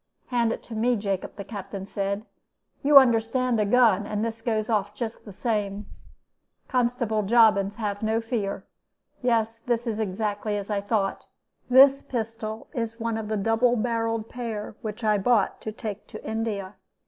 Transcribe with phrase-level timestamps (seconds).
[0.29, 2.25] "'Hand it to me, Jacob,' the Captain said.
[2.81, 5.85] 'You understand a gun, and this goes off just the same.'
[6.67, 8.65] Constable Jobbins have no fear.
[9.21, 11.27] 'Yes, it is exactly as I thought.
[11.69, 16.27] This pistol is one of the double barreled pair which I bought to take to
[16.27, 16.77] India.